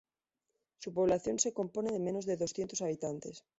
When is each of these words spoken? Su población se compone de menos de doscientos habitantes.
Su 0.79 0.95
población 0.95 1.37
se 1.37 1.53
compone 1.53 1.91
de 1.91 1.99
menos 1.99 2.25
de 2.25 2.35
doscientos 2.35 2.81
habitantes. 2.81 3.43